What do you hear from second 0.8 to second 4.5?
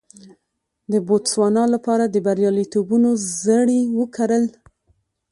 د بوتسوانا لپاره د بریالیتوبونو زړي وکرل.